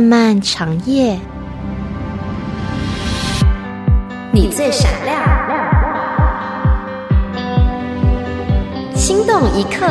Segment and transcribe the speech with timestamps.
[0.00, 1.18] 漫漫长夜，
[4.32, 5.22] 你最闪亮，
[8.94, 9.86] 心动一刻。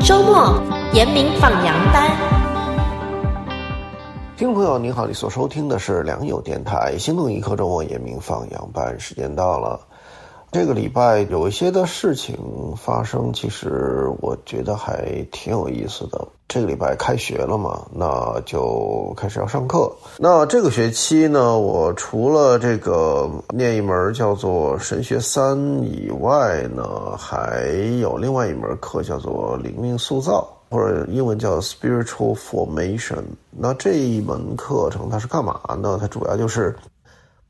[0.00, 0.58] 周末
[0.94, 2.10] 严明放羊班，
[4.38, 9.78] 听众朋友您好，你所收听的是良友电台《心动一刻》周末严明放羊班，时间到了。
[10.56, 12.34] 这个礼拜有一些的事情
[12.78, 16.26] 发生，其实我觉得还挺有意思的。
[16.48, 19.92] 这个礼拜开学了嘛，那就开始要上课。
[20.16, 27.68] 那这个学期呢，我除了这个念一门叫做神学三以外呢，还
[28.00, 33.22] 有另外一门课叫做灵命塑造，或者英文叫 spiritual formation。
[33.50, 35.98] 那这一门课程它是干嘛呢？
[36.00, 36.74] 它主要就是。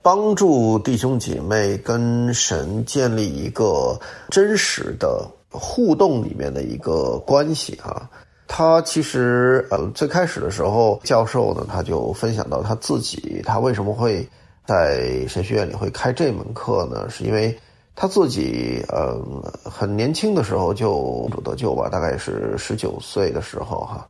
[0.07, 3.99] 帮助弟兄姐妹跟神建立一个
[4.31, 8.09] 真实的互动里面的一个关系啊，
[8.47, 14.25] 他其实呃最开始的时候，教授呢他就分享到他自己，他为什么会
[14.65, 17.11] 在神学院里会开这门课呢？
[17.11, 17.59] 是因为
[17.97, 19.21] 他自己呃
[19.65, 24.07] 很年轻的时候就主得救吧，大概是十九岁的时候哈。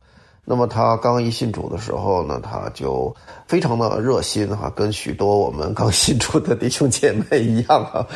[0.49, 3.13] 那么他刚一信主的时候呢，他就
[3.47, 8.07] 非常的热心哈，跟许多我们刚信主的弟兄姐妹一样啊，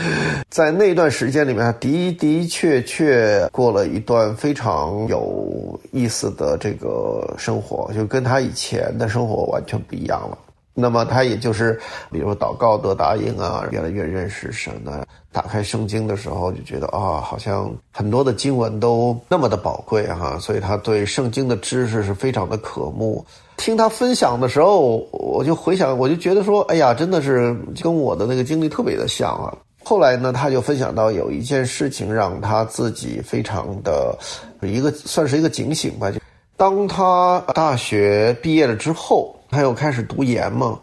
[0.49, 10.37] 在那段时间里面，的的确确过了一段非常有意思的这个生活，就跟他以前的生活完全不一样了。
[10.73, 11.79] 那么他也就是，
[12.11, 15.03] 比如祷告得答应啊，越来越认识神呢。
[15.33, 23.25] 打开圣经的时候就觉得啊，好像很多的经文都那么的宝贵哈，所以他对圣经的知识是非常的渴慕。
[23.57, 29.53] 听他分享的时候，我就回想，我就觉得说，哎呀，真的是跟我的那个经历特别的像啊。
[29.83, 34.17] 后来呢，他就分享到有一件事情让他自己非常的
[34.61, 36.19] 一个算是一个警醒吧，就
[36.55, 39.35] 当他大学毕业了之后。
[39.51, 40.79] 他又开始读研嘛，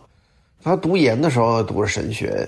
[0.63, 2.47] 他读研的时候读了神学，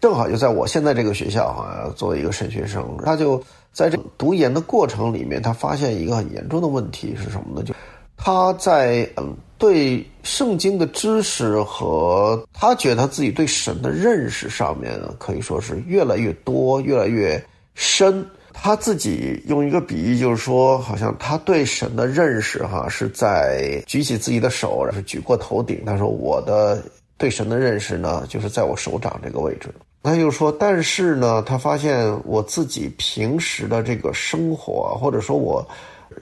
[0.00, 3.42] 正好就在我现在这个学校哈，作为一个神学生，他就
[3.72, 7.62] 在这读研的过程里面，他发现一个很严重的问题是什么呢？
[7.64, 7.74] 就
[8.16, 18.24] 他在嗯对圣经的知识和他觉得他自己对神的认识上面，可以说是越来越多，越来越深。
[18.60, 25.82] 他自己用一个比喻，就是说，好像他对神的认识，哈，是在举起自己的手，然后举过头顶。
[25.86, 26.82] 他说：“我的
[27.16, 35.66] 对神的认识呢，就是在我手掌这个位置。”他就说：“但是呢，他发现我自己平时的这个生活，或者说我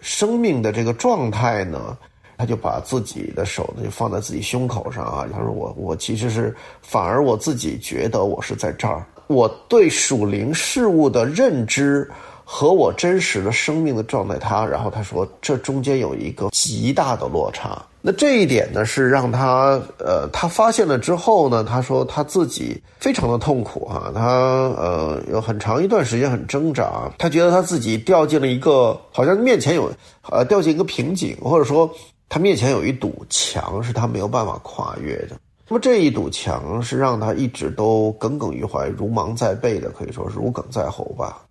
[0.01, 1.97] 生命的这个状态呢，
[2.37, 5.27] 他就把自己的手呢就放在自己胸口上啊。
[5.33, 12.09] 他说：我我其实是反而我自己觉得我是在这儿。”我对属灵事物的认知
[12.45, 17.83] 和我真实的生命的状态，他然后他说这中间有一个极大的落差。
[18.01, 29.91] 那这一点呢，是让他呃，他发现了之后呢，他说他自己非常的痛苦哈，他呃有很长一段时间很挣扎，他觉得他自己掉进了一个好像面前有
[30.31, 31.93] 呃掉进一个瓶颈，或者说
[32.29, 35.31] 他面前有一堵墙是他没有办法跨越的。
[35.69, 41.43] 那么这一堵墙是让他一直都耿耿于怀、如芒在背的，可以说是如鲠在喉吧。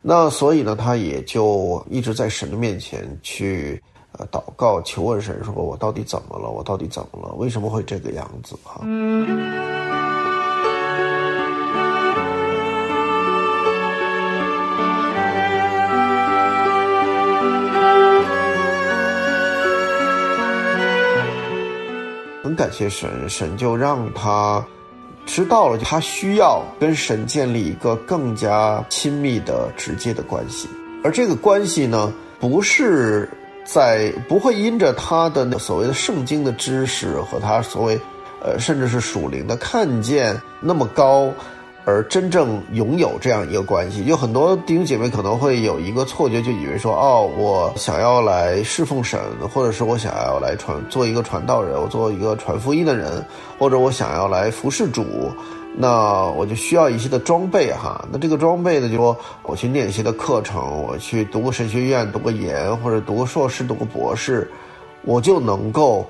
[0.00, 3.78] 那所以呢，他也就一直在神的面前去
[4.12, 6.50] 呃祷告、求问神，说我到底怎么了？
[6.50, 7.34] 我到底怎么了？
[7.34, 8.56] 为什么会这个样子？
[8.64, 8.80] 哈。
[22.50, 24.64] 很感谢神，神就让他
[25.24, 30.68] 知道了，他需要跟神建立一个更加亲密的、直接的关系。
[31.04, 33.30] 而这个关系呢，不是
[33.64, 37.96] 在不会因着他的所谓的圣经的知识和他所谓
[38.42, 41.32] 呃，甚至是属灵的看见那么高。
[41.90, 49.18] 而真正拥有这样一个关系，有很多弟兄姐妹可能会有一个错觉，就以为说，哦，我想要来侍奉神，
[49.52, 53.26] 或者是我想要来传做一个传道人，我做一个传福音的人，
[53.58, 55.04] 或者我想要来服侍主，
[55.76, 58.04] 那我就需要一些的装备哈。
[58.12, 64.48] 那这个装备呢，就说我去念一些的课程，我去读个神学院，读个研，或者读个硕士，读个博士，
[65.02, 66.06] 我就能够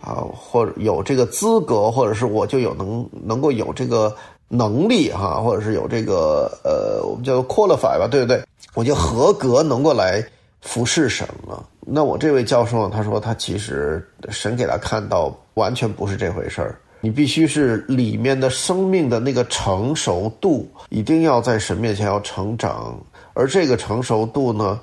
[0.00, 4.14] 啊，或者有这个资格，或者是我就有能能够有这个。
[4.48, 8.42] 能力哈，或者是有这个呃，我们叫 qualify 吧，对不对？
[8.74, 10.24] 我就合格，能够来
[10.60, 11.64] 服侍神了。
[11.86, 16.78] 那我这位教授呢，他说他其实神给他看到完全不是这回事儿。
[17.00, 22.98] 你必须是里面的生命的那个成熟度，一定要在神面前要成长。
[23.34, 24.80] 而这个成熟度呢，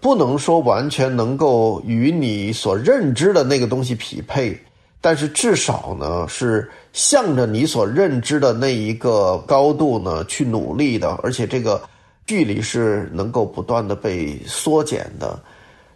[0.00, 4.56] 不能说完全能够与你所认知的那个东西匹配，
[5.00, 11.80] 但是至少呢是向着你所认知的那一个高度呢去努力的，而且这个
[12.26, 15.38] 距离是能够不断的被缩减的。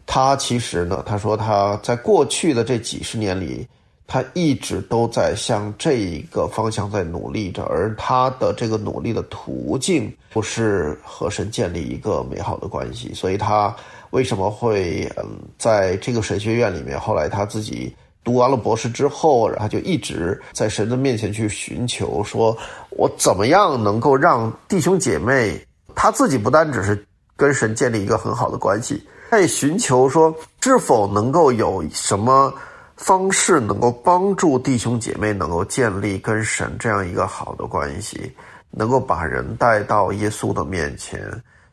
[0.06, 3.66] 他其实呢，他说他在过去的这几十年里。
[4.04, 13.74] 他一直都在向这一个方向在努力着，而他的这个努力的途径不是和神建立一个美好的关系，所以他
[14.10, 15.24] 为什么会嗯
[15.56, 17.00] 在这个神学院里面？
[17.00, 22.56] 后来他自己读完了博士之后，然后就一直在神的面前去寻求，说
[22.90, 25.60] 我怎么样能够让弟兄姐妹
[25.94, 32.52] 他自己不单只是跟神建立一个很好的关系，他也寻求说是否能够有什么。
[32.94, 38.32] 方式能够帮助弟兄姐妹能够建立跟神这样一个好的关系，
[38.70, 41.20] 能够把人带到耶稣的面前，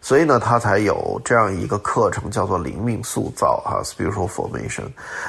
[0.02, 4.84] 所以呢，他才有这样一个课程，叫做灵命塑造哈，spiritual formation。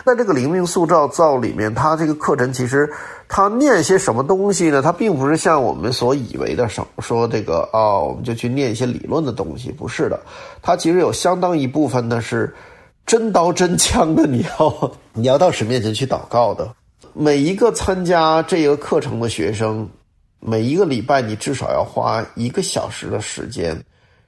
[0.05, 2.91] 那这个灵命塑造造里面，他这个课程其实
[3.29, 4.81] 他念些什么东西呢？
[4.81, 10.21] 他并不是像我们所以为的说说这个哦，我们就去念一些理论的东西，不是的，
[10.63, 12.55] 他其实有相当一部分呢是。
[13.07, 16.73] 真刀真枪的，你要 你要到神面前去祷告的。
[17.13, 19.89] 每一个参加这个课程的学生，
[20.39, 23.77] 每一个礼拜你至少要花一个小时的时间。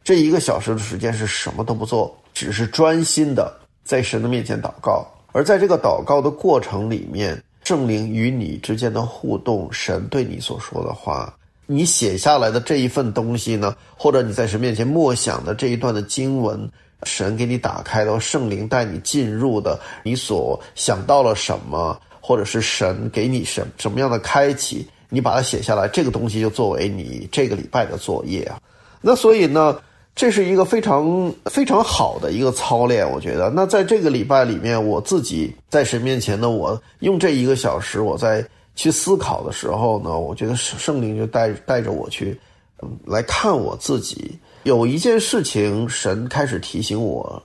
[0.05, 3.55] 这一个小时的时间是什么都不做，只是专心的
[3.85, 5.07] 在神的面前祷告。
[5.33, 11.35] 而在这个祷告的过程里面，圣灵与你之间的互动，神对你所说的话，
[11.67, 16.71] 你写下来的这一份东西呢，或者你在神面前默想的这一段的经文。
[17.05, 28.61] 神给你打开的，圣灵带你进入的，你所想到了什么，或者是神给你什什么样的开启，你把它写下来，这个东西就作为你这个礼拜的作业啊。
[29.01, 29.77] 那所以呢，
[30.15, 33.49] 这是一个非常非常好的一个操练，我觉得。
[33.51, 38.45] 那在这个礼拜里面，我自己在神面前呢，我用这一个小时，我在
[38.75, 42.39] 去思考的时候呢，我觉得圣灵就带带着我去，
[42.83, 44.39] 嗯，来看我自己。
[44.65, 47.43] 有一件事情，神开始提醒我。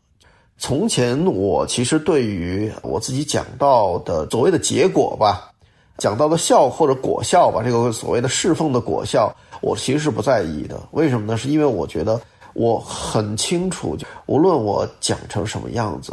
[0.60, 5.52] 从前我其实对于我自己讲到的所谓的结果吧，
[5.98, 10.78] 讲到的效或者果效吧，这个所谓的侍奉的果效，我其实是不在意的。
[10.92, 11.38] 为什么呢？
[11.38, 12.19] 是因为我觉得
[12.57, 13.95] 我很清楚，
[14.25, 16.12] 无论我讲成什么样子，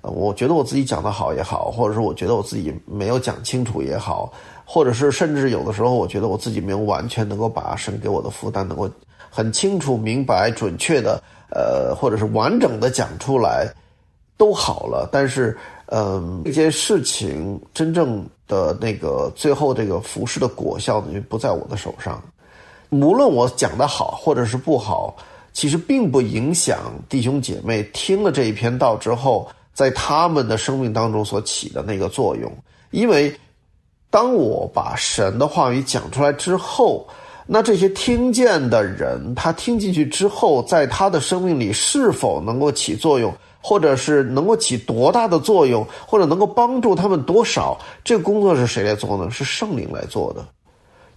[0.00, 4.32] 呃我觉得我自己讲的好也好，或者是我觉得我自己没有讲清楚也好，
[4.64, 8.90] 或者是甚至有的时候我觉得我自己没有完全能够把神给我的负担能够。
[9.34, 11.18] 很清楚、明白、准确的，
[11.48, 13.66] 呃，或者是完整的讲出来，
[14.36, 15.08] 都好了。
[15.10, 15.56] 但是，
[15.86, 22.22] 嗯，这件事情真正的那个最后这个服饰的果效呢，不在我的手上。
[22.90, 25.16] 无论我讲的好或者是不好，
[25.52, 32.52] 其实并不影响弟兄姐妹听了这一篇道之后，在他们的生命当中所起的那个作用。
[32.90, 33.34] 因为
[34.10, 37.06] 当我把神的话语讲出来之后。
[37.44, 47.76] 那这些听见的人，他听进去之后，在他的生命里是否能够起作用，或者是能够起多大的作用，或者能够帮助他们多少？
[48.04, 49.28] 这个工作是谁来做呢？
[49.28, 50.46] 是圣灵来做的。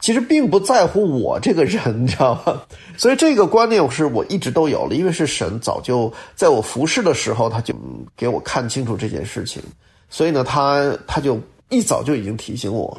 [0.06, 2.62] 其实并不在乎我这个人， 你知道吗？
[2.96, 7.74] 所以这个观念是我一直都有了，因为是神早就在我服侍的时候，他就
[8.16, 9.64] 给我看清楚这件事情，
[10.08, 11.40] 所以呢，他他就
[11.70, 12.96] 一早就已经提醒我。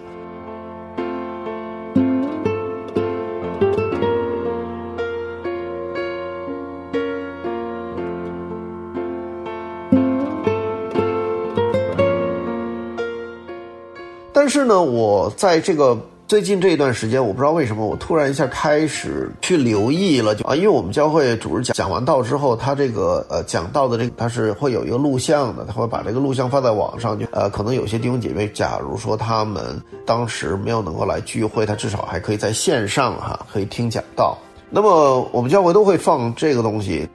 [14.32, 15.96] 但是呢，我在这个
[16.28, 34.36] 最近这一段时间，我不知道为什么，我突然一下开始去留意了，啊，因为我们教会主日讲讲完道之后，他这个呃讲道的这个他是会有一个录像的，他会把这个录像放在网上，就呃可能有些弟兄姐妹，假如说他们当时没有能够来聚会，他至少还可以在线上哈可以听讲道。
[34.68, 37.08] 那么我们教会都会放这个东西。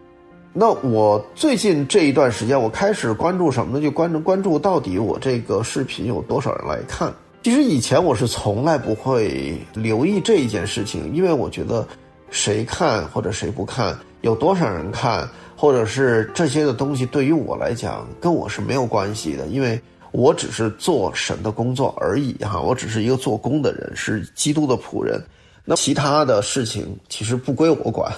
[0.54, 3.84] 那我最近这一段时间，我开始关注什么呢？
[3.84, 7.14] 就关注关注到底我这个视频有多少人来看。
[7.44, 11.88] 其实以前我是从来不会留意这一件事情，因为我觉得
[12.30, 19.82] 谁看或者谁不看，有多少人看，或者是这些的东西，对于我来讲跟我是没有关系的，因为
[20.12, 25.20] 我只是做神的工作而已哈，我只是一个做工的人，是基督的仆人。
[25.64, 28.12] 那其他的事情其实不归我管，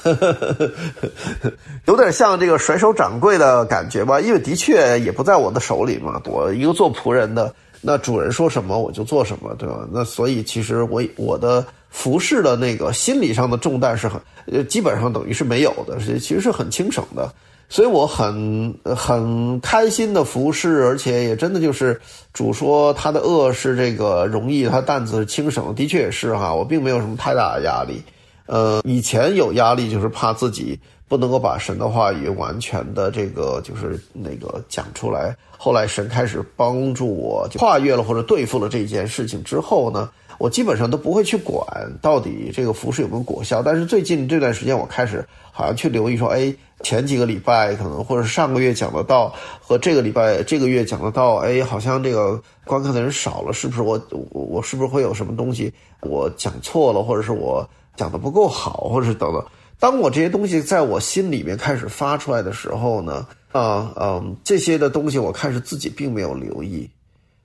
[1.86, 4.20] 有点像这个甩手掌柜的感觉吧？
[4.20, 6.22] 因为的确也不在我的手里嘛。
[6.26, 9.88] 我一个做仆人的，那主人说什么我就做什么，对吧？
[9.92, 17.32] 那所以其实我我的服侍的那个心理上的重担是很呃，基本上等于是没有的，其实是很轻省的。
[17.70, 22.00] 所以我很很开心的服侍，而且也真的就是
[22.32, 28.02] 主说他的恶是这个容易，他担子是轻省，的确也是哈，我并没有什么太大的压力。
[28.46, 30.80] 呃，以前有压力就是怕自己
[31.14, 35.36] 不能够把神的话语完全的这个就是那个讲出来。
[35.60, 41.64] 后来神开始帮助我跨越了或者对付了这件事情之后呢，我基本上都不会去管
[42.02, 43.62] 到底这个服饰有没有果效。
[43.62, 46.52] 但是最近这段时间，我开始好像去留意说，哎，
[46.82, 59.46] 前几个礼拜可能或者上个月讲的道和这个礼拜这个月讲的道，哎，好像这个观看的人少了，是不是我我我是不是会有什么东西我讲错了，或者是我讲的不够好，或者是等等。
[59.80, 63.28] 当我这些东西在我心里面开始发出来的时候呢？
[63.52, 66.90] 啊，嗯，这些的东西我开始自己并没有留意，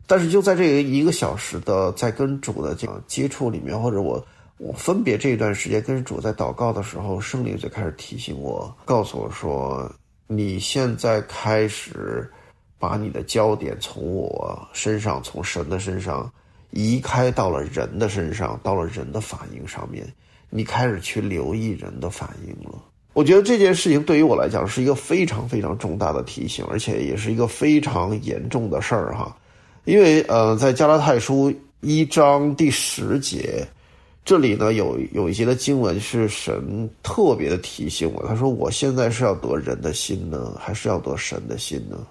[0.07, 4.25] 但是就在这一个小时的在跟主的这样接触里面，或者我
[4.57, 9.91] 我分别这一段时间跟主在祷告的时候，圣灵就开始提醒我，告诉我说，
[10.27, 12.31] 你现在开始
[12.79, 16.33] 把你的焦点从我身上，从神的身上
[16.71, 20.11] 移开到了人的身上，到了人的反应上面，
[20.51, 22.83] 你开始去留意人的反应了。
[23.15, 29.37] 我觉得这件事情对于我来讲是一个非常非常重大的提醒，而且也是一个非常严重的事儿哈。
[29.85, 33.67] 因为呃，在加拉太书一章第十节，
[34.25, 42.07] 这里呢有有一节的经文是神特别的提醒我，他说：“我现在是要得人的心呢，还是要得神的心呢？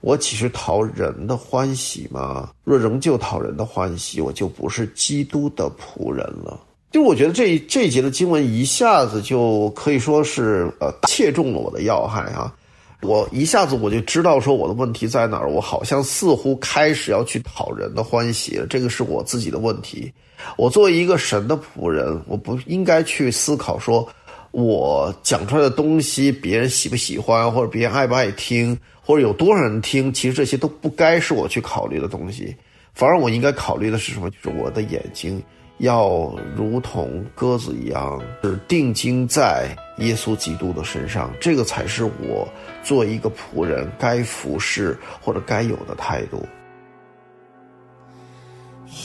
[0.00, 2.50] 我岂是讨人的欢喜吗？
[2.64, 6.58] 若仍旧讨人的欢喜，我就不是基督的仆人了。”
[6.92, 12.54] 就我觉得这这一节的经文一下子就可以说是呃切中了我的要害啊！
[13.00, 20.12] 我一下子我就知道说我的问题在哪儿，我好像似乎开始要去讨人的欢喜了，这个是我自己的问题。
[20.56, 24.06] 我作为一个神的仆人，我不应该去思考说
[24.50, 32.54] 我讲出来的东西别人喜不喜欢，或者别人爱不爱听，或者有多少人听，其实这些都不该是我去考虑的东西。
[32.92, 34.28] 反而我应该考虑的是什么？
[34.30, 35.42] 就是我的眼睛。
[35.81, 42.47] 要如同鸽子一样，是定睛在耶稣基督的身上，这个才是我
[42.83, 46.45] 做一个仆人该服侍或者该有的态度。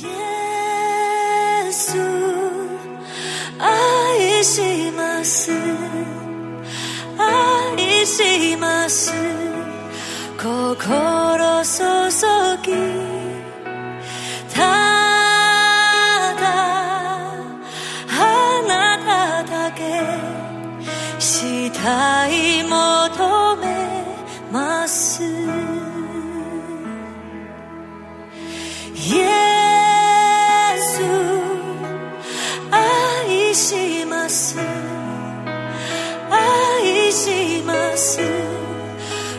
[0.03, 0.09] 耶
[1.71, 1.99] 稣，
[3.59, 5.53] 愛します，
[7.19, 9.13] 愛します，
[10.39, 11.16] 心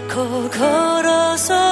[0.09, 1.68] 心注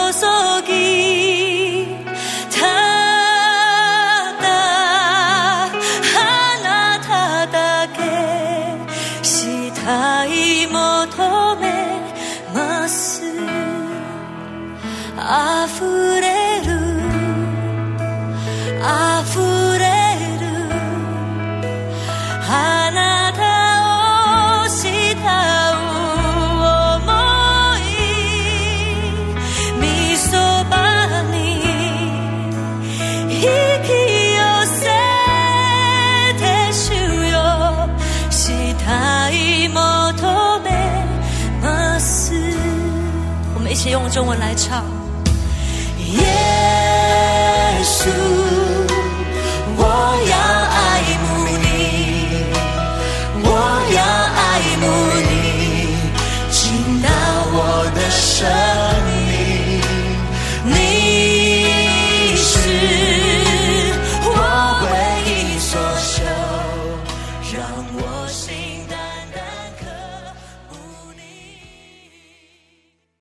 [44.16, 44.82] 中文来唱，